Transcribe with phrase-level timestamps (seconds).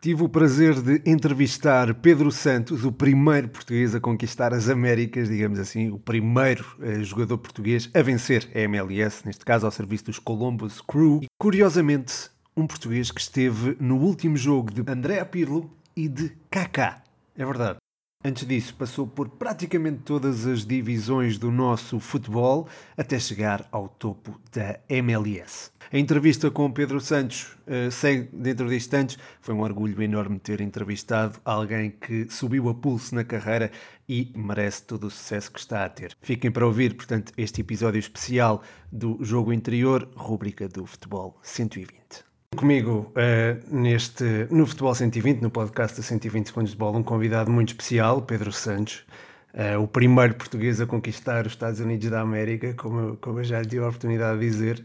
[0.00, 5.58] Tive o prazer de entrevistar Pedro Santos, o primeiro português a conquistar as Américas, digamos
[5.58, 10.20] assim, o primeiro eh, jogador português a vencer a MLS, neste caso ao serviço dos
[10.20, 11.18] Columbus Crew.
[11.24, 17.02] E, curiosamente, um português que esteve no último jogo de André Pirlo e de Kaká.
[17.36, 17.77] É verdade.
[18.24, 24.40] Antes disso, passou por praticamente todas as divisões do nosso futebol até chegar ao topo
[24.50, 25.70] da MLS.
[25.92, 29.16] A entrevista com Pedro Santos uh, segue dentro de instantes.
[29.40, 33.70] Foi um orgulho enorme ter entrevistado alguém que subiu a pulso na carreira
[34.08, 36.16] e merece todo o sucesso que está a ter.
[36.20, 42.27] Fiquem para ouvir, portanto, este episódio especial do Jogo Interior, rúbrica do Futebol 120.
[42.58, 47.52] Comigo uh, neste, no Futebol 120, no podcast da 120 Segundos de Bola, um convidado
[47.52, 49.06] muito especial, Pedro Santos,
[49.54, 53.62] uh, o primeiro português a conquistar os Estados Unidos da América, como, como eu já
[53.62, 54.84] tive a oportunidade de dizer.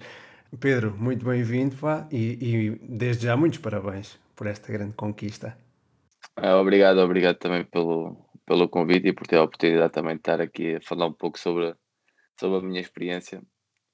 [0.59, 1.76] Pedro, muito bem-vindo
[2.12, 5.57] e, e, desde já muitos parabéns por esta grande conquista.
[6.35, 10.40] Ah, obrigado, obrigado também pelo, pelo convite e por ter a oportunidade também de estar
[10.40, 11.74] aqui a falar um pouco sobre,
[12.40, 13.41] sobre a minha experiência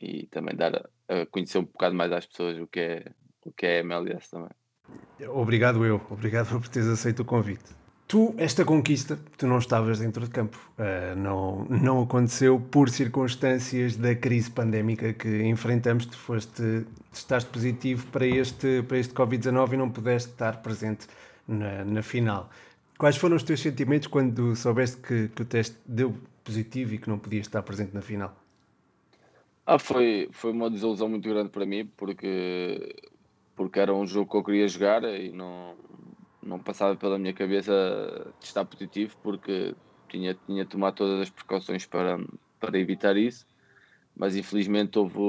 [0.02, 3.05] e também dar a conhecer um bocado mais às pessoas o que é
[3.50, 4.50] o que é MLS também.
[5.28, 7.78] Obrigado eu, obrigado por teres aceito o convite.
[8.08, 13.95] Tu, esta conquista, tu não estavas dentro de campo, uh, não, não aconteceu por circunstâncias
[13.95, 19.77] da crise pandémica que enfrentamos, tu foste, estás positivo para este, para este Covid-19 e
[19.77, 21.05] não pudeste estar presente
[21.47, 22.50] na, na final.
[22.97, 27.08] Quais foram os teus sentimentos quando soubeste que, que o teste deu positivo e que
[27.08, 28.36] não podias estar presente na final?
[29.67, 32.95] Ah, foi, foi uma desilusão muito grande para mim, porque
[33.59, 35.75] porque era um jogo que eu queria jogar e não,
[36.41, 37.73] não passava pela minha cabeça
[38.41, 39.75] estar positivo porque
[40.07, 42.17] tinha, tinha tomado todas as precauções para,
[42.57, 43.45] para evitar isso,
[44.15, 45.19] mas infelizmente houve,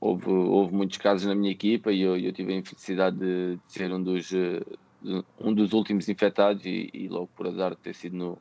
[0.00, 3.72] houve, houve muitos casos na minha equipa e eu, eu tive a infelicidade de, de
[3.72, 4.32] ser um dos,
[5.38, 8.38] um dos últimos infectados e, e logo por azar ter sido no,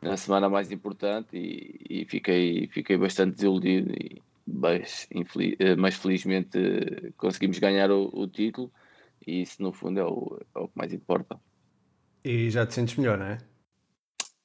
[0.00, 5.96] na semana mais importante e, e fiquei, fiquei bastante desiludido e, mas, infeliz, eh, mas
[5.96, 6.58] felizmente
[7.16, 8.72] conseguimos ganhar o, o, título
[9.26, 11.40] e isso no fundo é o, é o que mais importa.
[12.24, 13.38] E já te sentes melhor, não é?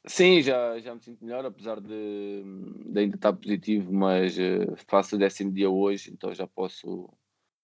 [0.06, 2.44] Sim, já, já me sinto melhor, apesar de,
[2.86, 7.10] de ainda estar positivo, mas uh, faço o décimo dia hoje, então já posso,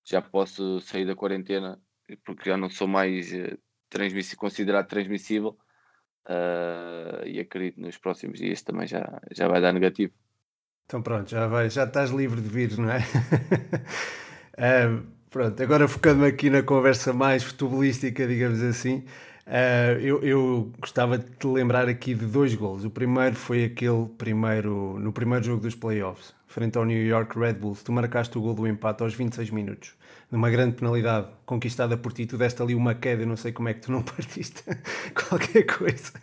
[0.03, 1.81] já posso sair da quarentena,
[2.25, 3.57] porque já não sou mais uh,
[3.90, 5.57] transmiss considerado transmissível
[6.28, 10.13] uh, e acredito nos próximos dias também já, já vai dar negativo.
[10.85, 13.00] Então pronto, já, vai, já estás livre de vírus, não é?
[13.00, 19.03] uh, pronto, agora focando aqui na conversa mais futebolística, digamos assim,
[19.47, 22.85] uh, eu, eu, gostava de te lembrar aqui de dois golos.
[22.85, 27.53] O primeiro foi aquele primeiro, no primeiro jogo dos playoffs, frente ao New York Red
[27.53, 27.83] Bulls.
[27.83, 29.95] Tu marcaste o gol do empate aos 26 minutos
[30.31, 33.69] numa grande penalidade conquistada por ti, tu deste ali uma queda, eu não sei como
[33.69, 34.63] é que tu não partiste
[35.13, 36.13] qualquer coisa.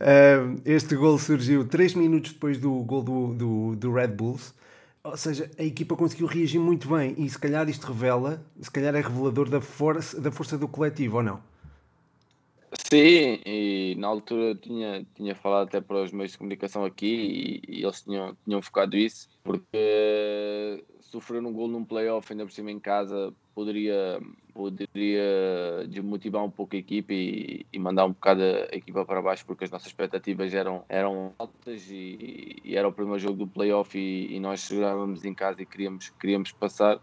[0.00, 4.54] Uh, este gol surgiu 3 minutos depois do gol do, do, do, Red Bulls,
[5.02, 8.94] ou seja, a equipa conseguiu reagir muito bem e se calhar isto revela, se calhar
[8.94, 11.49] é revelador da força, da força do coletivo, ou não?
[12.92, 17.78] Sim, e na altura tinha, tinha falado até para os meios de comunicação aqui e,
[17.78, 22.70] e eles tinham, tinham focado isso, porque sofrer um gol num playoff ainda por cima
[22.70, 24.20] em casa poderia,
[24.52, 29.44] poderia desmotivar um pouco a equipe e, e, mandar um bocado a equipa para baixo
[29.46, 33.96] porque as nossas expectativas eram, eram altas e, e era o primeiro jogo do playoff
[33.96, 37.00] e, e nós chegávamos em casa e queríamos, queríamos passar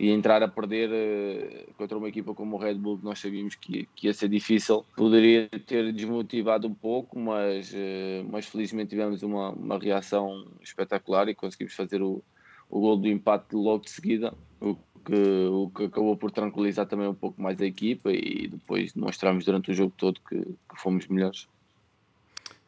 [0.00, 3.54] e entrar a perder uh, contra uma equipa como o Red Bull, que nós sabíamos
[3.54, 9.22] que, que ia ser difícil, poderia ter desmotivado um pouco, mas, uh, mas felizmente tivemos
[9.22, 12.22] uma, uma reação espetacular e conseguimos fazer o,
[12.70, 14.74] o gol do empate logo de seguida, o
[15.04, 19.44] que, o que acabou por tranquilizar também um pouco mais a equipa e depois demonstramos
[19.44, 21.46] durante o jogo todo que, que fomos melhores.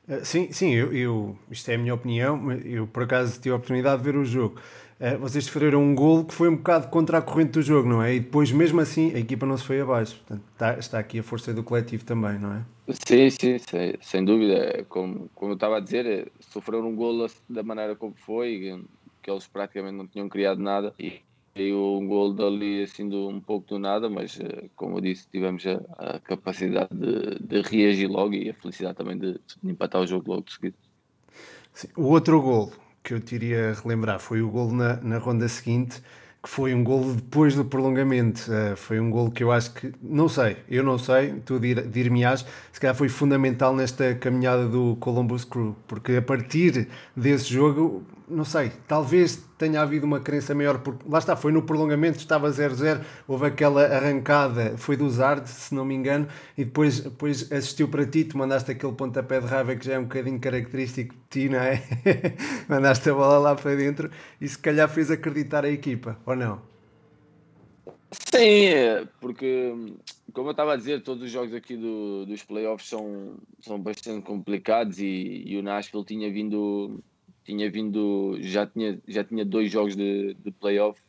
[0.06, 3.56] Uh, sim, sim, eu, eu, isto é a minha opinião, eu por acaso tive a
[3.56, 4.60] oportunidade de ver o jogo.
[5.02, 8.00] Uh, vocês sofreram um golo que foi um bocado contra a corrente do jogo, não
[8.00, 8.14] é?
[8.14, 10.14] E depois, mesmo assim, a equipa não se foi abaixo.
[10.18, 12.64] Portanto, está, está aqui a força do coletivo também, não é?
[13.04, 14.86] Sim, sim, sem, sem dúvida.
[14.88, 18.80] Como, como eu estava a dizer, é, sofreram um golo da maneira como foi,
[19.20, 21.20] que eles praticamente não tinham criado nada e
[21.52, 24.38] veio um gol dali assim do, um pouco do nada, mas
[24.76, 29.18] como eu disse, tivemos a, a capacidade de, de, reagir logo e a felicidade também
[29.18, 30.76] de, de empatar o jogo logo de seguida.
[31.74, 32.72] Sim, o outro gol
[33.02, 36.02] que eu te iria relembrar foi o gol na, na ronda seguinte,
[36.42, 38.50] que foi um gol depois do prolongamento.
[38.50, 42.44] Uh, foi um gol que eu acho que, não sei, eu não sei, tu dir-me-ás,
[42.72, 48.44] se calhar foi fundamental nesta caminhada do Columbus Crew, porque a partir desse jogo não
[48.44, 53.04] sei, talvez tenha havido uma crença maior, porque lá está, foi no prolongamento, estava 0-0,
[53.28, 56.26] houve aquela arrancada, foi do Zard, se não me engano,
[56.56, 59.98] e depois, depois assistiu para ti, tu mandaste aquele pontapé de raiva que já é
[59.98, 61.82] um bocadinho característico de ti, não é?
[62.68, 66.60] mandaste a bola lá para dentro e se calhar fez acreditar a equipa, ou não?
[68.10, 69.74] Sim, é, porque
[70.32, 74.24] como eu estava a dizer, todos os jogos aqui do, dos playoffs são, são bastante
[74.24, 77.02] complicados e, e o Nashville tinha vindo
[77.44, 81.00] tinha vindo, já tinha, já tinha dois jogos de, de playoff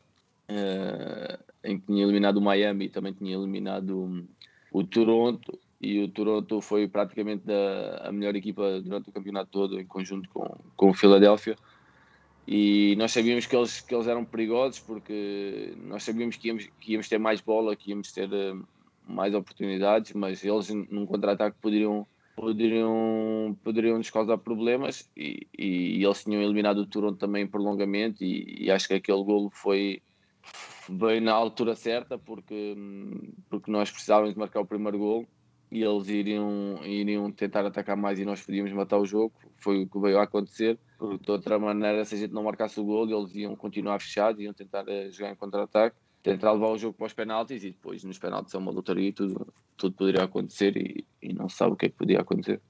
[0.50, 4.26] uh, em que tinha eliminado o Miami e também tinha eliminado
[4.72, 5.58] o Toronto.
[5.80, 10.30] E o Toronto foi praticamente a, a melhor equipa durante o campeonato todo em conjunto
[10.30, 11.56] com, com o Philadelphia.
[12.48, 16.92] E nós sabíamos que eles, que eles eram perigosos porque nós sabíamos que íamos, que
[16.94, 18.68] íamos ter mais bola, que íamos ter uh,
[19.08, 26.06] mais oportunidades, mas eles num contra-ataque poderiam poderiam, poderiam nos causar problemas e, e, e,
[26.06, 30.02] eles tinham eliminado o Toronto também em prolongamento e, e, acho que aquele golo foi
[30.90, 32.76] bem na altura certa porque,
[33.50, 35.28] porque nós precisávamos de marcar o primeiro golo
[35.72, 39.90] e eles iriam, iriam tentar atacar mais e nós podíamos matar o jogo, foi o
[39.90, 43.18] que veio a acontecer, porque de outra maneira se a gente não marcasse o golo
[43.18, 47.08] eles iam continuar fechados, iam tentar eh, jogar em contra-ataque tentar levar o jogo para
[47.08, 51.06] os penaltis e depois nos penaltis é uma lotaria e tudo, tudo poderia acontecer e,
[51.22, 52.62] e não se sabe o que é que podia acontecer.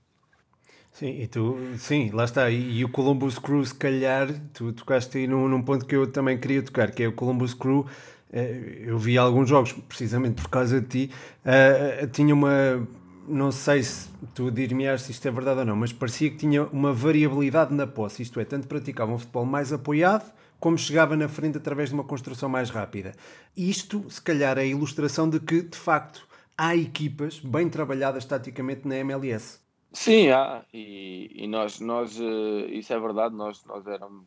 [0.92, 2.50] Sim, e tu, sim, lá está.
[2.52, 6.12] E, e o Columbus Crew, se calhar, tu tocaste aí num, num, ponto que eu
[6.12, 7.88] também queria tocar, que é o Columbus Crew.
[8.32, 11.12] Eh, eu vi alguns jogos, precisamente por causa de ti,
[11.46, 12.88] uh, tinha uma.
[13.28, 16.64] Não sei se tu dir-me se isto é verdade ou não, mas parecia que tinha
[16.66, 20.32] uma variabilidade na posse, isto é, tanto praticavam um futebol mais apoiado,
[20.64, 23.12] como chegava na frente através de uma construção mais rápida.
[23.54, 26.26] Isto, se calhar, é a ilustração de que, de facto,
[26.58, 29.60] há equipas bem trabalhadas taticamente na MLS.
[29.92, 34.26] Sim, há, e, e nós, nós, eh, isso é verdade, nós, nós éramos,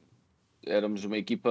[0.67, 1.51] éramos uma equipa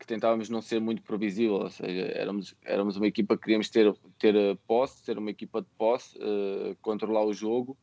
[0.00, 3.94] que tentávamos não ser muito previsível, ou seja, éramos, éramos uma equipa que queríamos ter,
[4.18, 7.78] ter posse, ter uma equipa de posse, uh, controlar o jogo,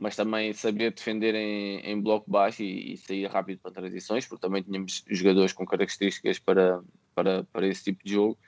[0.00, 4.40] mas também saber defender em, em bloco baixo e, e, sair rápido para transições, porque
[4.40, 6.80] também tínhamos jogadores com características para,
[7.14, 8.38] para, para esse tipo de jogo.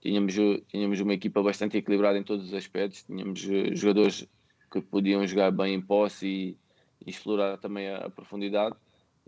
[0.00, 0.34] Tínhamos,
[0.68, 4.26] tínhamos uma equipa bastante equilibrada em todos os aspectos, tínhamos eh, jogadores
[4.70, 6.58] que podiam jogar bem em posse e,
[7.06, 8.74] e explorar também a, a, profundidade.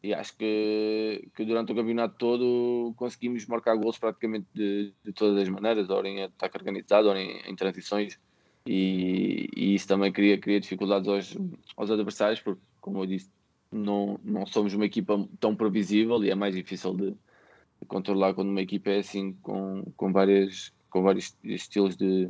[0.03, 5.43] E acho que, que durante o campeonato todo conseguimos marcar gols praticamente de, de todas
[5.43, 8.19] as maneiras, ora em ataque organizado, ora em, em transições
[8.67, 11.37] e, e, isso também cria, cria dificuldades aos,
[11.77, 13.31] aos adversários, porque, como eu disse,
[13.71, 18.51] não, não somos uma equipa tão previsível e é mais difícil de, de controlar quando
[18.51, 22.29] uma equipa é assim, com, com, várias, com vários estilos de,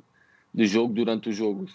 [0.53, 1.67] de jogo durante o jogo.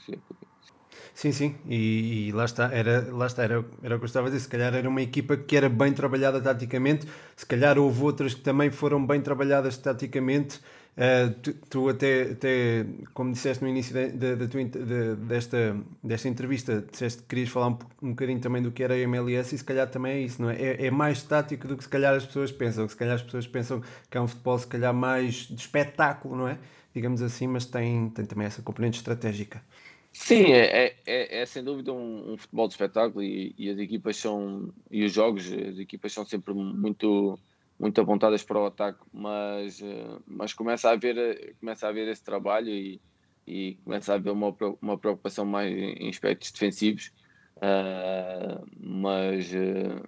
[1.13, 4.27] Sim, sim, e, e, lá está, era, lá está era, era o que eu estava
[4.27, 8.01] a dizer, se calhar era uma equipa que era bem trabalhada taticamente, se calhar houve
[8.03, 10.59] outras que também foram bem trabalhadas taticamente,
[10.91, 16.27] Uh, tu, tu, até, até, como disseste no início de, de, de, de, desta, desta
[16.27, 19.57] entrevista, disseste que querias falar um, um bocadinho também do que era a MLS e
[19.57, 20.61] se calhar também é isso, não é?
[20.61, 20.85] é?
[20.85, 20.91] é?
[20.91, 24.17] mais tático do que se calhar as pessoas pensam, se calhar as pessoas pensam que
[24.17, 26.59] é um futebol se calhar mais de espetáculo, não é?
[26.93, 29.63] Digamos assim, mas tem, tem também essa componente estratégica.
[30.11, 33.79] Sim, é, é, é, é sem dúvida um, um, futebol de espetáculo e, e as
[33.79, 37.39] equipas são, e os jogos, as equipas são sempre muito
[37.81, 42.23] muito apontadas para o ataque, mas, eh, mas começa, a haver, começa a haver esse
[42.23, 43.01] trabalho e,
[43.47, 47.11] e começa a haver uma, uma preocupação mais em aspectos defensivos,
[47.57, 50.07] uh, mas uh,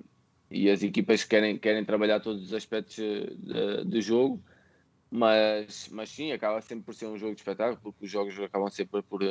[0.51, 4.39] e as equipas querem, querem trabalhar todos os aspectos de, jogo,
[5.10, 8.70] mas, mas sim, acaba sempre por ser um jogo de espetáculo, porque os jogos acabam
[8.70, 9.22] sempre por,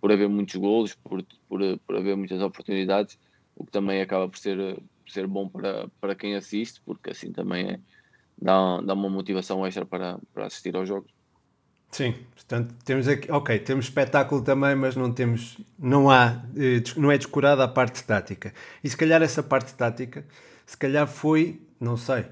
[0.00, 3.18] por haver muitos golos, por, por, por haver muitas oportunidades,
[3.56, 4.80] o que também acaba por ser
[5.10, 7.80] ser bom para, para quem assiste, porque assim também é,
[8.40, 11.12] dá, dá uma motivação extra para, para assistir aos jogos.
[11.90, 17.10] Sim, portanto temos aqui, ok, temos espetáculo também, mas não temos, não há, eh, não
[17.10, 18.54] é descurada a parte tática.
[18.82, 20.24] E se calhar essa parte tática,
[20.64, 22.26] se calhar foi, não sei,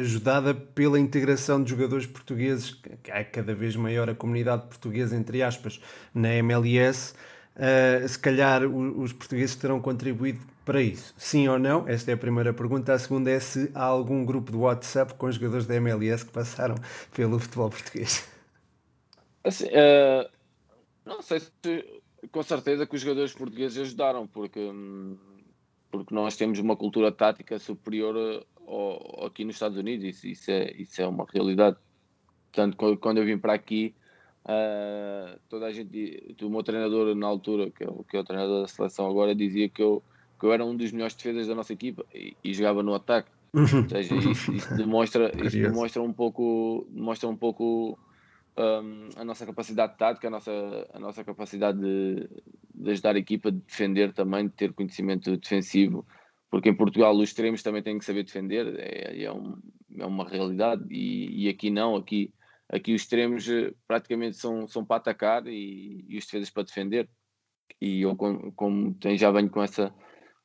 [0.00, 2.70] ajudada pela integração de jogadores portugueses,
[3.02, 5.80] que há cada vez maior a comunidade portuguesa, entre aspas,
[6.14, 7.14] na MLS,
[7.56, 11.14] uh, se calhar os portugueses terão contribuído para isso?
[11.16, 11.88] Sim ou não?
[11.88, 12.92] Esta é a primeira pergunta.
[12.92, 16.74] A segunda é se há algum grupo de WhatsApp com jogadores da MLS que passaram
[17.16, 18.30] pelo futebol português.
[19.42, 20.28] Assim, uh,
[21.06, 21.50] não sei se
[22.30, 24.60] com certeza que os jogadores portugueses ajudaram, porque,
[25.90, 30.50] porque nós temos uma cultura tática superior eh, ao, aqui nos Estados Unidos, isso, isso,
[30.50, 31.78] é, isso é uma realidade.
[32.52, 33.94] Portanto, quando eu vim para aqui,
[34.44, 38.24] uh, toda a gente, o meu treinador na altura, que é, o, que é o
[38.24, 40.02] treinador da seleção agora, dizia que eu
[40.38, 43.30] que eu era um dos melhores defesas da nossa equipa e, e jogava no ataque.
[43.52, 43.82] Uhum.
[43.82, 47.98] Ou seja, isso, isso demonstra, isso demonstra um pouco, demonstra um pouco
[48.58, 52.28] um, a nossa capacidade tática, a nossa, a nossa capacidade de,
[52.74, 56.06] de ajudar a equipa a defender também, de ter conhecimento defensivo,
[56.50, 59.56] porque em Portugal os extremos também têm que saber defender, é, é, um,
[59.96, 62.32] é uma realidade, e, e, aqui não, aqui,
[62.68, 67.08] aqui os extremos eh, praticamente são, são para atacar e, e os defesas para defender,
[67.80, 69.94] e eu como, como já venho com essa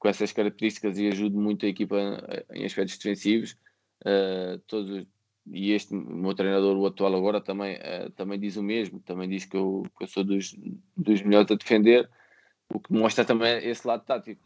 [0.04, 1.96] com essas características e ajudo muito a equipa
[2.52, 3.56] em aspectos defensivos.
[4.02, 5.08] Uh, todos,
[5.48, 9.46] e este meu treinador, o atual agora, também, uh, também diz o mesmo, também diz
[9.46, 10.54] que eu, que eu sou dos,
[10.98, 12.10] dos melhores a defender,
[12.68, 14.46] o que mostra também esse lado tático.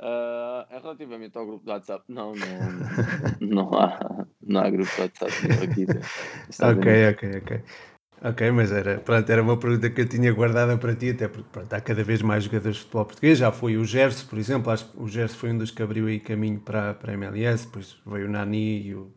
[0.00, 2.48] Uh, relativamente ao grupo do WhatsApp, não, não,
[3.40, 5.86] não, há, não há grupo do WhatsApp aqui.
[6.60, 7.64] ok, ok, ok.
[8.24, 11.48] Ok, mas era, pronto, era uma pergunta que eu tinha guardada para ti, até porque
[11.50, 13.36] pronto, há cada vez mais jogadores de futebol português.
[13.38, 16.06] Já foi o Gerson, por exemplo, acho que o Gerson foi um dos que abriu
[16.06, 19.10] aí caminho para, para a MLS, depois veio o Nani e o,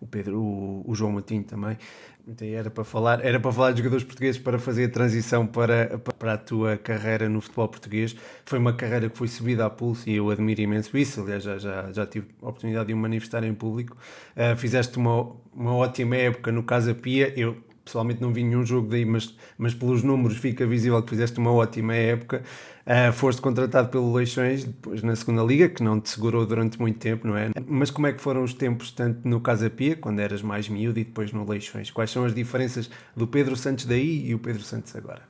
[0.00, 1.76] o Pedro, o, o João Matinho também.
[2.24, 5.98] Então era para falar, era para falar de jogadores portugueses para fazer a transição para,
[5.98, 8.14] para a tua carreira no futebol português.
[8.46, 11.20] Foi uma carreira que foi subida a pulso e eu admiro imenso isso.
[11.20, 13.96] Aliás, já, já, já tive a oportunidade de o manifestar em público.
[14.36, 17.32] Uh, fizeste uma, uma ótima época no Casa Pia.
[17.36, 21.38] Eu pessoalmente não vi nenhum jogo daí, mas, mas pelos números fica visível que fizeste
[21.38, 22.42] uma ótima época.
[22.84, 26.98] Uh, foste contratado pelo Leixões, depois na segunda liga, que não te segurou durante muito
[26.98, 27.50] tempo, não é?
[27.66, 30.98] Mas como é que foram os tempos, tanto no Casa Pia, quando eras mais miúdo,
[30.98, 31.90] e depois no Leixões?
[31.90, 35.22] Quais são as diferenças do Pedro Santos daí e o Pedro Santos agora?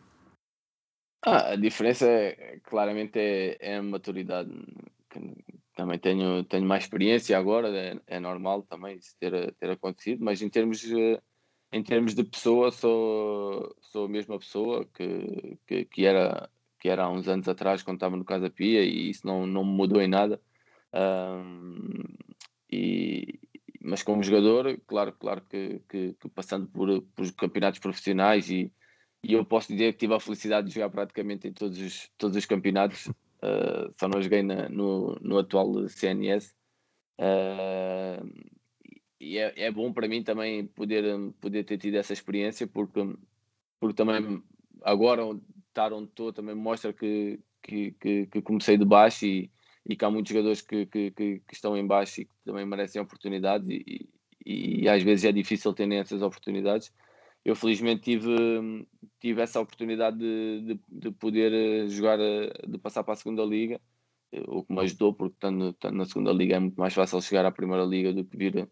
[1.24, 4.50] Ah, a diferença é, claramente é, é a maturidade.
[5.76, 10.42] Também tenho, tenho mais experiência agora, é, é normal também isso ter, ter acontecido, mas
[10.42, 11.18] em termos de
[11.72, 17.04] em termos de pessoa, sou, sou a mesma pessoa que, que, que, era, que era
[17.04, 20.08] há uns anos atrás, quando estava no Casa Pia, e isso não, não mudou em
[20.08, 20.40] nada.
[20.94, 22.04] Um,
[22.70, 23.40] e,
[23.80, 28.70] mas como jogador, claro, claro que, que, que, passando por, por campeonatos profissionais, e,
[29.24, 32.36] e eu posso dizer que tive a felicidade de jogar praticamente em todos os, todos
[32.36, 36.54] os campeonatos, uh, só não joguei na, no, no atual CNS.
[37.18, 38.61] Uh,
[39.22, 41.04] e é, é bom para mim também poder,
[41.40, 43.00] poder ter tido essa experiência, porque,
[43.78, 44.42] porque também
[44.82, 45.22] agora
[45.68, 49.48] estar onde estou também mostra que, que, que, que, comecei de baixo e,
[49.88, 53.00] e que há muitos jogadores que, que, que, estão em baixo e que também merecem
[53.00, 54.08] oportunidades e,
[54.44, 56.92] e, e, às vezes é difícil terem essas oportunidades.
[57.44, 58.86] Eu felizmente tive,
[59.20, 63.44] tive essa oportunidade de, de, de poder eh, jogar, eh, de passar para a segunda
[63.44, 63.80] liga,
[64.32, 67.20] eh, o que me ajudou, porque estando, estando na segunda liga é muito mais fácil
[67.20, 68.68] chegar à primeira liga do que vir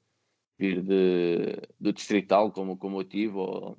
[0.60, 3.78] vir de, do Distrital, como, como eu tive, ou,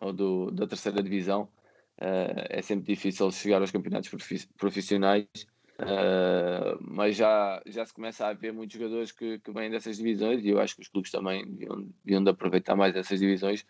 [0.00, 1.44] ou do, da terceira divisão,
[1.98, 4.10] uh, é sempre difícil chegar aos campeonatos
[4.58, 5.26] profissionais,
[5.78, 10.44] uh, mas já, já se começa a ver muitos jogadores que, que vêm dessas divisões
[10.44, 13.64] e eu acho que os clubes também deviam, deviam de aproveitar mais essas divisões,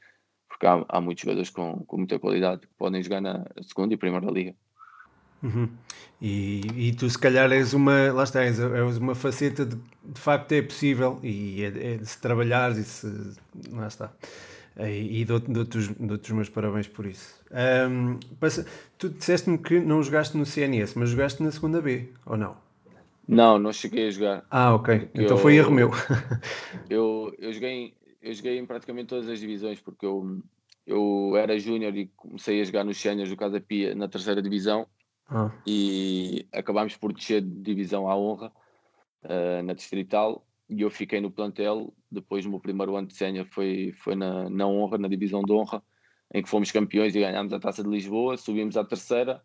[0.48, 3.96] porque há, há muitos jogadores com, com muita qualidade que podem jogar na segunda e
[3.96, 4.56] primeira liga.
[5.42, 5.68] Uhum.
[6.20, 10.20] E, e, tu se calhar és uma, lá está, és, és uma faceta de, de
[10.20, 13.06] facto é possível e é, é de se trabalhar e se,
[13.72, 14.12] lá está.
[14.78, 17.40] E, e dou-te dou dou os meus parabéns por isso.
[17.50, 18.66] Um, passa,
[18.98, 22.56] tu disseste-me que não jogaste no CNS, mas jogaste na segunda B, ou não?
[23.26, 24.44] Não, não cheguei a jogar.
[24.50, 25.08] Ah, ok.
[25.14, 25.90] Então eu, foi erro meu.
[26.90, 30.42] eu, eu, joguei, eu joguei em praticamente todas as divisões, porque eu,
[30.86, 34.86] eu era júnior e comecei a jogar nos séniores do Casa Pia na terceira divisão
[35.30, 35.50] ah.
[35.66, 38.52] e acabámos por descer de divisão à honra
[39.24, 41.92] uh, na Distrital e eu fiquei no plantel.
[42.10, 45.52] Depois, no meu primeiro ano de sénior, foi, foi na, na honra, na divisão de
[45.52, 45.82] honra,
[46.32, 48.36] em que fomos campeões e ganhámos a taça de Lisboa.
[48.36, 49.42] Subimos à terceira,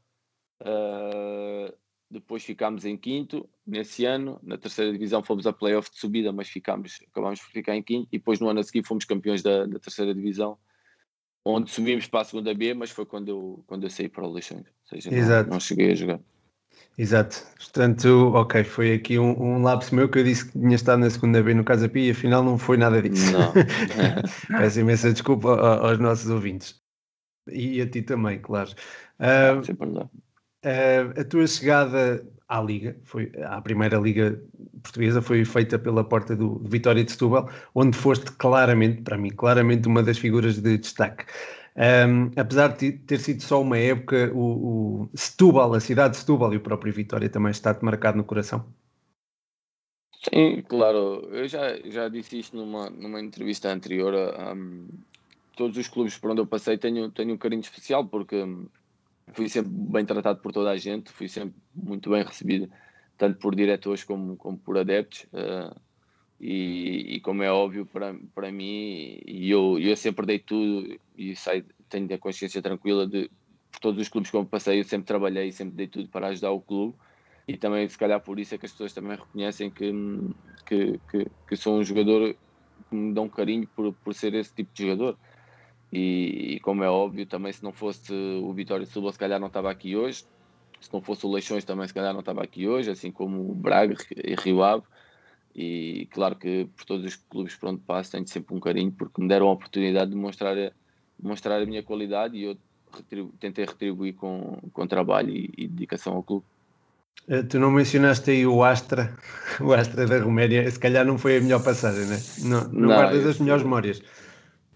[0.62, 1.75] uh,
[2.10, 4.39] depois ficámos em quinto nesse ano.
[4.44, 8.08] Na terceira divisão fomos a playoff de subida, mas ficámos, acabámos por ficar em quinto.
[8.12, 10.58] E depois, no ano a seguir, fomos campeões da, da terceira divisão
[11.46, 14.32] onde subimos para a segunda B, mas foi quando eu, quando eu saí para o
[14.32, 15.50] Leixões, ou seja, Exato.
[15.50, 16.20] Não, não, cheguei a jogar.
[16.98, 21.00] Exato, portanto, ok, foi aqui um, um lapso meu que eu disse que tinha estado
[21.00, 23.32] na segunda B no Casa Pia e afinal não foi nada disso.
[23.32, 23.54] Não.
[24.58, 26.82] Peço imensa desculpa aos nossos ouvintes
[27.48, 28.72] e a ti também, claro.
[29.20, 34.42] Uh, uh, a tua chegada à Liga, foi à primeira Liga
[34.84, 39.88] portuguesa, foi feita pela porta do, Vitória de Setúbal, onde foste claramente, para mim, claramente
[39.88, 41.25] uma das figuras de destaque.
[41.75, 46.54] Um, apesar de ter sido só uma época, o, o, Setúbal, a cidade de Setúbal
[46.54, 48.66] e o próprio Vitória também está-te marcado no coração?
[50.34, 51.28] Sim, claro.
[51.32, 54.14] Eu já, já disse isto numa, numa entrevista anterior.
[54.56, 54.88] Um,
[55.56, 58.44] todos os clubes por onde eu passei tenho, tenho um carinho especial porque
[59.34, 62.70] fui sempre bem tratado por toda a gente, fui sempre muito bem recebido,
[63.17, 65.25] tanto por diretores como, como por adeptos.
[65.34, 65.75] Uh,
[66.38, 71.34] E, e, como é óbvio para, para mim, e eu, eu sempre dei tudo e
[71.34, 73.32] saio, tenho a consciência tranquila de
[73.72, 76.51] por todos os clubes que eu passei, eu sempre trabalhei sempre dei tudo para ajudar
[76.51, 76.94] o clube
[77.48, 79.94] e também se calhar por isso é que as pessoas também reconhecem que,
[80.65, 82.36] que, que, que sou um jogador
[82.89, 85.17] que me dão carinho por, por ser esse tipo de jogador.
[85.92, 89.48] E, e, como é óbvio, também se não fosse o Vitória Silva, se calhar não
[89.48, 90.25] estava aqui hoje.
[90.82, 93.56] Se não fosse o Leixões, também se calhar não estava aqui hoje, assim como o
[93.56, 94.84] Braga e Rio Ave.
[95.56, 99.22] E claro que por todos os clubes por onde passo tenho sempre um carinho, porque
[99.22, 100.72] me deram a oportunidade de mostrar a,
[101.22, 102.58] mostrar a minha qualidade e eu
[102.94, 106.46] retribu tentei retribuir com, com trabalho e, e dedicação ao clube.
[107.27, 109.18] Eh, tu não mencionaste aí o Astra,
[109.62, 112.20] o Astra da Roméria, se calhar não foi a melhor passagem, né?
[112.44, 114.01] não, não, não guardas as melhores memórias.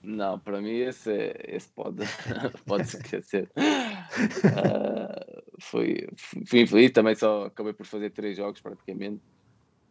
[0.02, 2.04] Não, para mim esse, esse pode,
[2.66, 3.52] pode se esquecer.
[3.58, 6.08] Uh, foi,
[6.46, 9.22] fui infeliz, também só acabei por fazer três jogos praticamente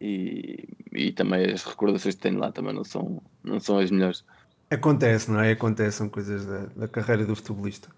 [0.01, 4.25] e, e também as recordações que tenho lá também não são, não são as melhores.
[4.71, 5.53] Acontece, não é?
[5.53, 7.89] Acontecem coisas da, da carreira do futebolista.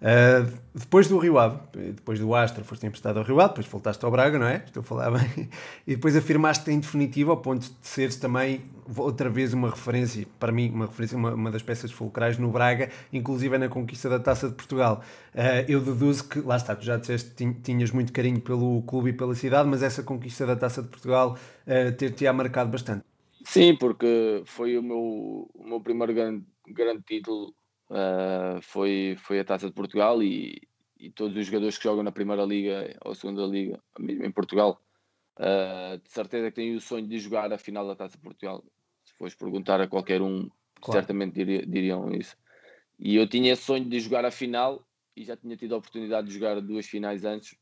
[0.00, 4.02] Uh, depois do Rio Ave, depois do Astra, foste emprestado ao Rio Ave, depois voltaste
[4.02, 4.62] ao Braga, não é?
[4.64, 5.48] Estou a falar bem.
[5.86, 8.62] E depois afirmaste em definitivo, ao ponto de seres também
[8.96, 12.90] outra vez uma referência, para mim, uma referência, uma, uma das peças fulcrais no Braga,
[13.12, 15.02] inclusive na conquista da Taça de Portugal.
[15.34, 17.30] Uh, eu deduzo que, lá está, tu já disseste
[17.62, 21.36] tinhas muito carinho pelo clube e pela cidade, mas essa conquista da Taça de Portugal
[21.66, 23.04] uh, ter-te-á marcado bastante.
[23.44, 27.54] Sim, porque foi o meu, o meu primeiro grande, grande título
[27.90, 30.62] Uh, foi, foi a Taça de Portugal e,
[30.96, 34.80] e, todos os jogadores que jogam na Primeira Liga ou Segunda Liga, mesmo em Portugal,
[35.36, 38.64] uh, de certeza que têm o sonho de jogar a final da Taça de Portugal.
[39.04, 40.48] Se fores perguntar a qualquer um,
[40.80, 41.00] claro.
[41.00, 42.36] certamente diria, diriam isso.
[42.96, 46.28] E eu tinha esse sonho de jogar a final e já tinha tido a oportunidade
[46.28, 47.56] de jogar duas finais antes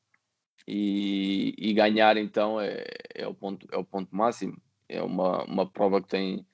[0.66, 4.60] e, e ganhar então é, é, o ponto, é o ponto máximo.
[4.86, 6.46] É uma, uma prova que tem,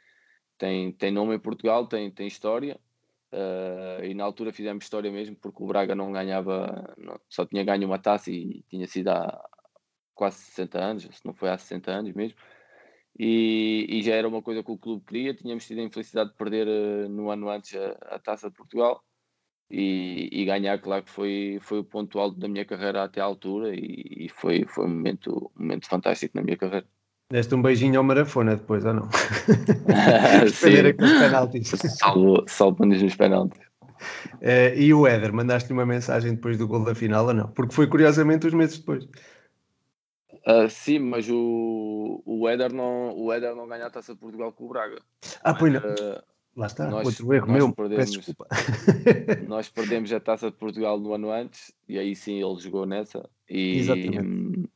[0.57, 2.79] tem, tem nome em Portugal, tem, tem história
[3.35, 7.65] Uh, e na altura fizemos história mesmo porque o Braga não ganhava, não, só tinha
[7.65, 9.45] ganho uma taça e tinha sido há
[10.15, 12.39] quase 60 anos, se não foi há 60 anos mesmo.
[13.19, 15.35] E, e já era uma coisa que o clube queria.
[15.35, 19.05] Tínhamos tido a infelicidade de perder uh, no ano antes a, a, taça de Portugal
[19.71, 23.25] e, e, ganhar, claro que foi, foi o ponto alto da minha carreira até à
[23.25, 26.87] altura e, e foi, foi um, momento, um momento fantástico na minha carreira.
[27.31, 29.09] Deste um beijinho ao Marafona depois, ou não?
[30.45, 31.69] Defender aqueles penaltis.
[31.99, 33.61] Salvo, salvo nos penaltis.
[34.43, 37.49] Uh, e o Éder, mandaste-lhe uma mensagem depois do gol da final ou não?
[37.49, 39.05] Porque foi curiosamente os meses depois.
[40.47, 44.53] Uh, sim, mas o, o, Éder não, o Éder não ganha a taça de Portugal
[44.53, 45.01] com o Braga.
[45.43, 45.81] Ah, pois não.
[45.81, 46.23] Uh,
[46.57, 48.47] Lá está, nós, outro erro meu, perdemos, peço desculpa.
[49.49, 53.29] nós perdemos a taça de Portugal no ano antes e aí sim ele jogou nessa.
[53.51, 54.69] E, Exatamente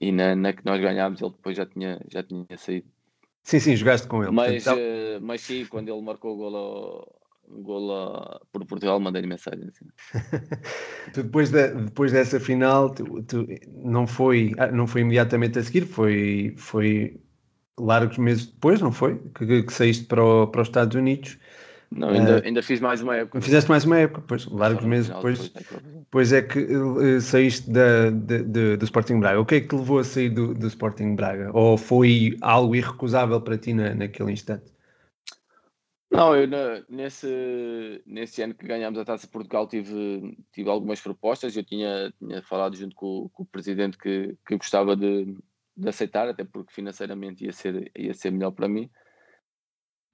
[0.00, 2.86] e na, na, que nós ganhámos ele depois já tinha, já tinha saído.
[3.42, 4.32] Sim, sim, jogaste com ele.
[4.32, 4.76] Mas, então...
[4.76, 9.26] uh, mas sim, quando ele marcou o gol, ao, o gol a, por Portugal, mandei-lhe
[9.26, 9.64] mensagem.
[9.68, 9.86] Assim.
[11.12, 15.62] tu depois, de, depois dessa final, tu, tu, não, foi, ah, não foi imediatamente a
[15.62, 17.20] seguir, foi, foi
[17.78, 19.18] largos meses depois, não foi?
[19.34, 21.38] Que, que saíste para, o, para os Estados Unidos.
[21.90, 23.40] Não, ainda, uh, ainda fiz mais uma época.
[23.40, 28.42] Fizeste mais uma época, pois, largos meses depois, depois é que uh, saíste da, de,
[28.42, 29.40] de, do Sporting Braga.
[29.40, 31.50] O que é que te levou a sair do, do Sporting Braga?
[31.54, 34.70] Ou foi algo irrecusável para ti na, naquele instante?
[36.10, 41.00] Não, eu na, nesse, nesse ano que ganhámos a Taça de Portugal tive, tive algumas
[41.00, 41.56] propostas.
[41.56, 45.36] Eu tinha, tinha falado junto com, com o presidente que, que gostava de,
[45.76, 48.90] de aceitar, até porque financeiramente ia ser, ia ser melhor para mim.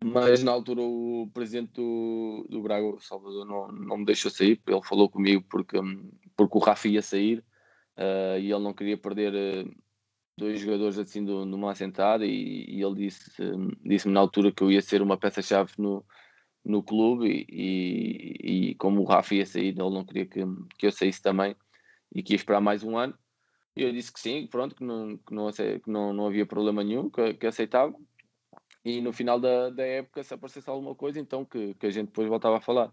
[0.03, 4.61] Mas na altura o presidente do, do Braga, Salvador, não, não me deixou sair.
[4.67, 5.79] Ele falou comigo porque,
[6.37, 7.39] porque o Rafa ia sair
[7.97, 9.33] uh, e ele não queria perder
[9.67, 9.75] uh,
[10.37, 12.27] dois jogadores assim do, numa assentada.
[12.27, 13.31] E, e ele disse,
[13.83, 16.05] disse-me na altura que eu ia ser uma peça-chave no,
[16.63, 17.47] no clube.
[17.49, 20.41] E, e, e, como o Rafa ia sair, ele não queria que,
[20.79, 21.57] que eu saísse também
[22.15, 23.17] e que ia esperar mais um ano.
[23.77, 26.85] E eu disse que sim, pronto, que não, que não, que não, não havia problema
[26.85, 27.95] nenhum, que, que aceitava
[28.85, 32.09] e no final da, da época, se aparecesse alguma coisa, então que, que a gente
[32.09, 32.93] depois voltava a falar.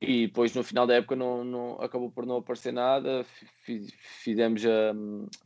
[0.00, 3.24] E depois no final da época não, não acabou por não aparecer nada.
[3.64, 3.92] Fiz,
[4.22, 4.94] fizemos a,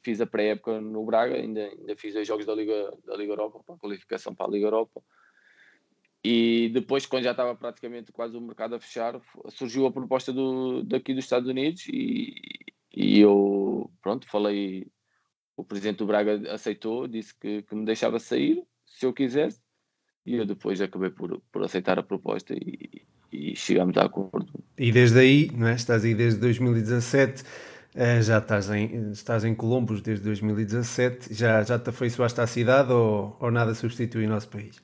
[0.02, 3.60] fiz a pré-época no Braga, ainda, ainda fiz dois jogos da Liga, da Liga Europa,
[3.64, 5.02] para a qualificação para a Liga Europa.
[6.22, 10.82] E depois, quando já estava praticamente quase o mercado a fechar, surgiu a proposta do,
[10.84, 12.34] daqui dos Estados Unidos e,
[12.94, 14.86] e eu, pronto, falei.
[15.56, 19.60] O presidente do Braga aceitou, disse que, que me deixava sair se eu quisesse,
[20.24, 23.02] e eu depois acabei por, por aceitar a proposta e,
[23.32, 24.48] e chegamos a acordo.
[24.78, 25.74] E desde aí, não é?
[25.74, 27.44] estás aí desde 2017,
[27.94, 31.32] Uh, já estás em, estás em Colombos desde 2017.
[31.32, 34.82] Já, já te afeiçoaste à cidade ou, ou nada substitui o nosso país?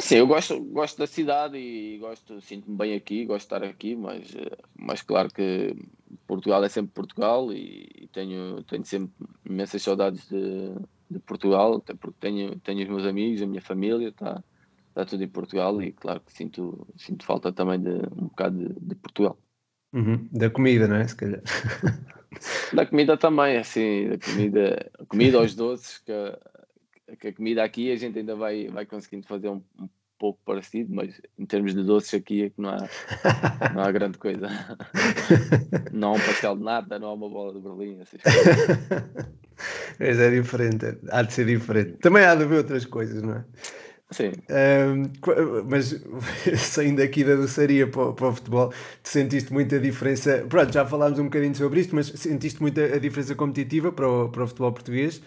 [0.00, 3.94] Sim, eu gosto, gosto da cidade e gosto, sinto-me bem aqui, gosto de estar aqui,
[3.94, 4.26] mas,
[4.76, 5.72] mas claro que
[6.26, 9.14] Portugal é sempre Portugal e, e tenho, tenho sempre
[9.48, 10.74] imensas saudades de,
[11.10, 14.42] de, Portugal, até porque tenho, tenho os meus amigos, a minha família, está
[14.94, 18.74] tá tudo em Portugal e claro que sinto, sinto falta também de um bocado de,
[18.80, 19.38] de Portugal.
[19.92, 20.28] Uhum.
[20.32, 21.06] Da comida, não é?
[21.06, 21.42] Se calhar.
[22.74, 26.12] Da comida também, assim, da comida, a comida aos doces, que
[27.20, 29.88] que a comida aqui a gente ainda vai, vai conseguindo fazer um, um
[30.18, 32.78] pouco parecido, mas em termos de doces aqui é que não há,
[33.74, 34.48] não há grande coisa.
[35.92, 38.00] Não há um pastel de nada, não há uma bola de Berlim.
[38.00, 38.20] Essas
[39.98, 41.92] mas é diferente, há de ser diferente.
[41.98, 43.44] Também há de haver outras coisas, não é?
[44.10, 44.30] Sim.
[44.48, 45.10] Um,
[45.68, 46.00] mas
[46.58, 48.72] saindo aqui da doçaria para, para, o futebol,
[49.02, 50.46] tu sentiste muita diferença?
[50.48, 54.28] Pronto, já falámos um bocadinho sobre isto, mas sentiste muita a diferença competitiva para o,
[54.28, 55.20] para o futebol português?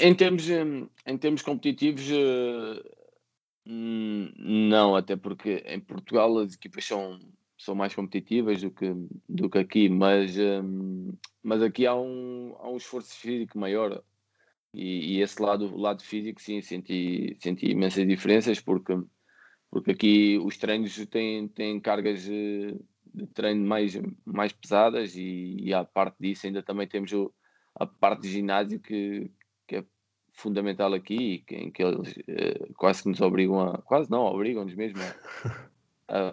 [0.00, 2.82] Em termos, em termos competitivos, eh,
[3.66, 7.18] não, até porque em Portugal as equipas são,
[7.60, 8.90] são mais competitivas do que,
[9.28, 14.02] do que aqui, mas, hum, mas aqui há um, há um esforço físico maior
[14.72, 18.94] e, e esse lado, lado físico, sim, senti, senti imensas diferenças porque,
[19.70, 22.74] porque aqui os treinos têm, têm cargas eh,
[23.12, 23.92] de treino mais,
[24.24, 27.30] mais pesadas e, e à parte disso ainda também temos o,
[27.74, 29.30] a parte de ginásio que,
[29.68, 29.84] que é
[30.32, 33.82] fundamental aqui, em que eles uh, quase que nos obrigam a.
[33.82, 35.68] quase não, obrigam-nos mesmo a,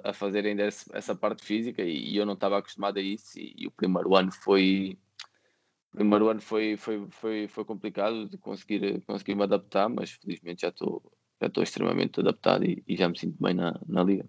[0.04, 3.54] a fazer ainda essa parte física e, e eu não estava acostumado a isso e,
[3.58, 4.98] e, o primeiro ano foi.
[5.92, 10.70] Primeiro ano foi, foi, foi, foi complicado de conseguir, conseguir me adaptar, mas felizmente já
[10.70, 11.02] estou
[11.42, 14.26] já estou extremamente adaptado e, e, já me sinto bem na, na liga.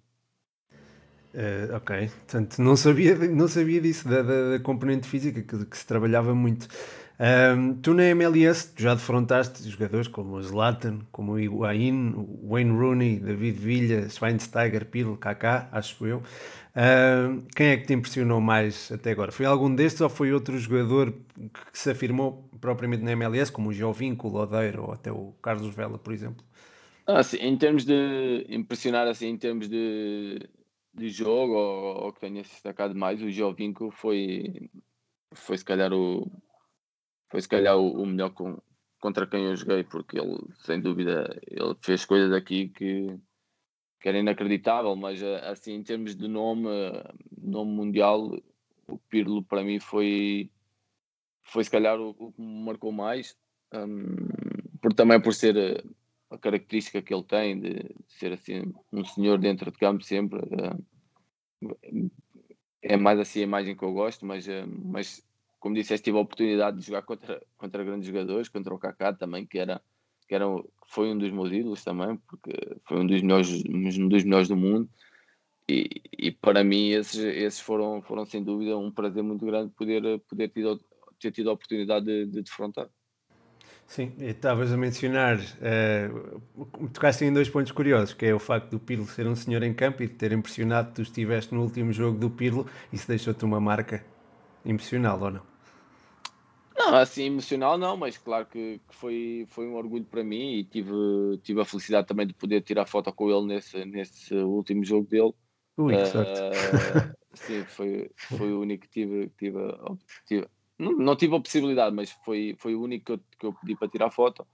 [1.35, 5.77] Uh, ok, portanto não sabia, não sabia disso, da, da, da componente física que, que,
[5.77, 6.69] se trabalhava muito.
[7.21, 13.19] Um, tu na MLS já defrontaste jogadores como o Zlatan, como o Higuaín, Wayne Rooney,
[13.19, 16.23] David Villa, Schweinsteiger, Pirlo, Kaká, acho eu.
[16.77, 19.33] Um, quem é que te impressionou mais até agora?
[19.33, 23.73] Foi algum destes ou foi outro jogador que se afirmou propriamente na MLS, como o
[23.73, 26.47] Jovinco, o Lodeiro ou até o Carlos Vela, por exemplo?
[27.05, 30.49] Ah, sim, em termos de impressionar, assim, em termos de,
[30.95, 34.71] de jogo ou, ou que tenha se destacado mais, o Jovinco foi,
[35.33, 36.31] foi se calhar o
[37.31, 38.61] foi se calhar o, o melhor com,
[39.01, 43.19] contra quem eu joguei, porque ele, sem dúvida, ele fez coisas aqui que,
[44.01, 46.69] que era inacreditável, mas eh, assim, em termos de nome,
[47.37, 48.31] nome mundial,
[48.87, 50.51] o Pirlo para mim foi,
[51.43, 53.37] foi se calhar o, o que me marcou mais,
[53.73, 54.07] um,
[54.81, 55.83] por, também por ser eh,
[56.31, 60.41] a característica que ele tem de, ser assim um senhor dentro de campo sempre.
[62.83, 64.47] É mais assim a imagem que eu gosto, mas,
[64.85, 65.27] mas
[65.59, 69.47] como disseste, tive a oportunidade de jogar contra, contra grandes jogadores, contra o Kaká também,
[69.47, 69.81] que era,
[70.29, 70.47] que era
[70.87, 72.53] foi um dos meus ídolos também, porque
[72.87, 74.89] foi um dos melhores, um dos melhores do mundo.
[75.69, 80.19] E, e para mim esses, esses foram, foram sem dúvida um prazer muito grande poder,
[80.21, 80.81] poder tido,
[81.21, 82.89] ter tido a oportunidade de, de defrontar.
[83.87, 88.79] Sim, estavas a mencionar, uh, tocaste em dois pontos curiosos, que é o facto do
[88.79, 92.19] Pirlo ser um senhor em campo e de ter impressionado, tu estiveste no último jogo
[92.19, 94.05] do Pirlo, isso deixou-te uma marca
[94.65, 95.59] emocional ou não?
[96.79, 100.65] Não, assim, emocional não, mas claro que, que, foi, foi um orgulho para mim e
[100.65, 100.93] tive,
[101.43, 105.35] tive a felicidade também de poder tirar foto com ele nesse, nesse último jogo dele.
[105.77, 106.41] Ui, que sorte.
[106.41, 109.29] Uh, sim, foi, foi o único que tive.
[109.37, 109.61] tive,
[110.27, 113.53] tive não, não, tive a possibilidade, mas foi, foi o único que eu, que eu
[113.53, 114.47] pedi para tirar foto.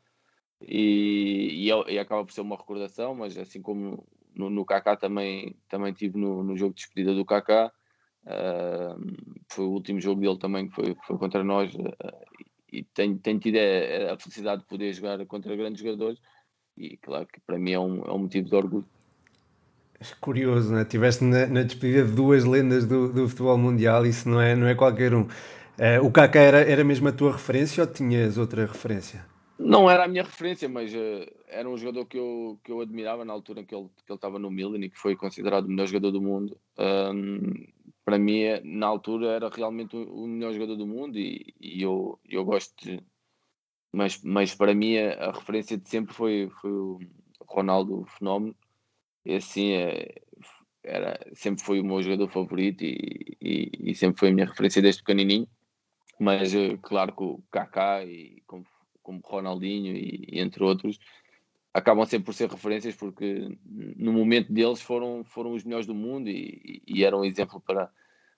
[0.63, 5.55] E, e, e, acaba por ser uma recordação, mas assim como no, no Kaká também,
[5.69, 7.71] também tive no, no jogo de despedida do Kaká
[8.27, 8.97] Uh,
[9.49, 11.93] foi o último jogo dele também que foi, foi contra nós uh,
[12.73, 16.19] e tenho, tenho tido a, a, felicidade de poder jogar contra grandes jogadores
[16.77, 18.87] e claro que para mim é um, é um motivo de orgulho.
[20.21, 20.85] Curioso, não é?
[20.85, 24.67] Tiveste na, na despedida de duas lendas do, do, futebol mundial, isso não é, não
[24.67, 25.23] é qualquer um.
[25.23, 29.25] Uh, o Kaká era, era mesmo a tua referência ou tinhas outra referência?
[29.59, 33.25] Não era a minha referência, mas uh, era um jogador que eu, que eu admirava
[33.25, 35.69] na altura em que ele, que ele estava no Milan e que foi considerado o
[35.69, 36.59] melhor jogador do mundo.
[36.79, 37.74] Um,
[38.05, 42.45] para mim, na altura, era realmente o melhor jogador do mundo e, e eu, eu
[42.45, 43.03] gosto de.
[43.93, 46.99] Mas, mas para mim, a, a, referência de sempre foi, foi o
[47.41, 48.55] Ronaldo Fenómeno.
[49.25, 50.15] E assim, é,
[50.83, 54.83] era, sempre foi o meu jogador favorito e, e, e, sempre foi a minha referência
[54.83, 55.49] desde pequenininho.
[56.19, 58.67] Mas, eh, claro que o Kaká, e como,
[59.03, 60.99] como Ronaldinho e, e entre outros,
[61.75, 66.29] acabam sempre por ser referências porque no momento deles foram, foram os melhores do mundo
[66.31, 67.91] e, e eram um exemplo para,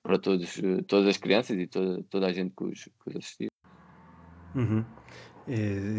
[0.02, 3.48] para todos, todas as crianças e toda, toda a gente que os, que os assistiu.
[4.54, 4.82] Uhum.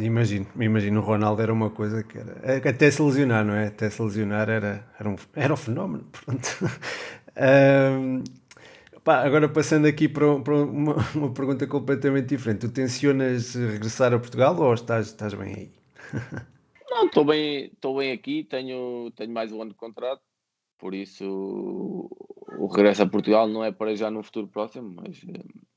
[0.03, 2.39] imagino, imagino o Ronaldo era uma coisa que era.
[2.41, 3.67] É, até se lesionar, não é?
[3.67, 6.05] Até se lesionar era, era, um, era um fenómeno.
[6.11, 6.57] Pronto.
[7.37, 8.23] um,
[9.03, 12.61] pá, agora passando aqui para, para uma, uma, pergunta completamente diferente.
[12.61, 15.71] Tu tensionas regressar a Portugal ou estás, estás bem aí?
[16.89, 20.21] Não, estou bem, estou bem aqui, tenho, tenho mais um ano de contrato,
[20.77, 22.09] por isso
[22.57, 25.21] o regresso a Portugal não é para já no futuro próximo, mas,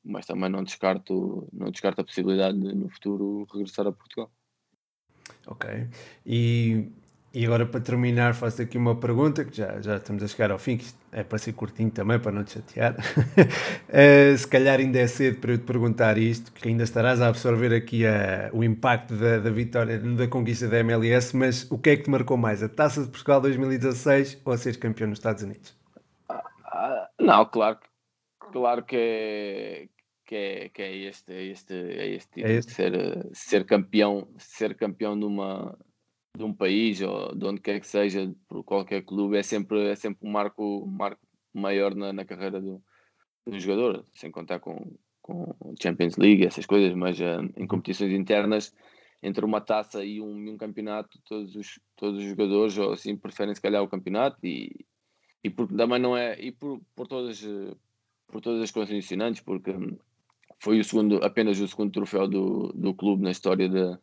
[0.04, 4.30] mas também não descarto, não descarto a possibilidade de no futuro regressar a Portugal.
[5.46, 5.68] Ok.
[6.24, 6.90] E
[7.32, 10.58] e agora para terminar faço aqui uma pergunta, que já, já estamos a chegar ao
[10.58, 12.96] fim, que é para ser curtinho também, para não te chatear.
[12.96, 17.28] uh, se calhar ainda é cedo para eu te perguntar isto, que ainda estarás a
[17.28, 21.90] absorver aqui a, o impacto da, da vitória, da conquista da MLS, mas o que
[21.90, 25.20] é que te marcou mais, a Taça de Portugal 2016 ou a seres campeão nos
[25.20, 25.76] Estados Unidos?
[26.28, 27.78] Ah, não, claro,
[28.52, 29.88] claro que é,
[30.26, 32.72] que é, que é este, é este, é este, é este?
[32.72, 35.78] Ser, ser campeão, ser campeão numa
[36.36, 39.94] de um país ou de onde quer que seja, por qualquer clube, é sempre, é
[39.94, 41.20] sempre um marco, um marco
[41.52, 42.82] maior na, na carreira do,
[43.46, 48.74] do jogador, sem contar com, com Champions League, essas coisas, mas uh, em competições internas,
[49.22, 53.16] entre uma taça e um, e um campeonato, todos os, todos os jogadores ou assim
[53.16, 54.86] preferem se calhar o campeonato e,
[55.44, 57.44] e porque também não é, e por, por todas
[58.30, 59.72] por todas as condicionantes, porque
[60.60, 63.98] foi o segundo, apenas o segundo troféu do, do clube na história da,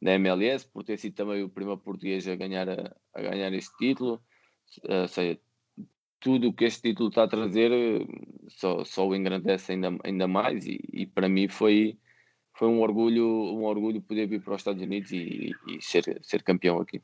[0.00, 3.76] da MLS, por ter sido também o primeiro português a ganhar, a, a ganhar este
[3.76, 4.20] título.
[4.88, 5.38] Ou seja,
[6.20, 7.72] tudo o que este título está a trazer
[8.48, 11.98] só, só o engrandece ainda, ainda mais e, e, para mim foi,
[12.54, 16.42] foi um orgulho um orgulho poder vir para os Estados Unidos e, e ser, ser
[16.42, 17.02] campeão aqui.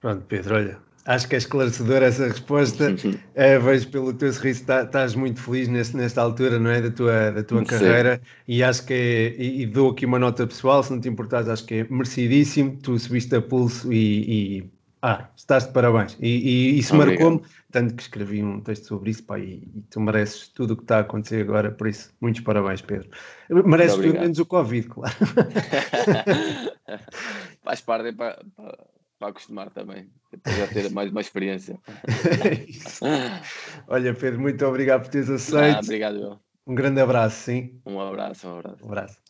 [0.00, 2.90] Pronto, Pedro, olha, Acho que é esclarecedora essa resposta.
[2.90, 6.82] Uh, vejo pelo teu sorriso tá, estás muito feliz nesse, nesta altura, não é?
[6.82, 8.20] Da tua, da tua carreira.
[8.46, 9.42] E acho que é.
[9.42, 12.76] E, e, dou aqui uma nota pessoal, se não te importares, acho que é merecidíssimo.
[12.82, 14.58] Tu subiste a pulso e.
[14.58, 14.70] e
[15.02, 16.18] ah, estás de parabéns.
[16.20, 17.40] E, e isso marcou-me,
[17.72, 20.82] tanto que escrevi um texto sobre isso, pá, e, e, tu mereces tudo o que
[20.82, 23.08] está a acontecer agora, por isso, muitos parabéns, Pedro.
[23.48, 25.14] Mereces pelo menos o Covid, claro.
[27.64, 28.78] Faz parte para, para
[29.20, 30.10] para acostumar também,
[30.42, 31.78] para já ter mais uma experiência.
[33.86, 35.76] Olha, Pedro, muito obrigado por teres aceito.
[35.76, 36.40] Ah, obrigado.
[36.66, 37.78] Um grande abraço, sim.
[37.84, 38.82] Um abraço, um abraço.
[38.82, 39.29] Um abraço.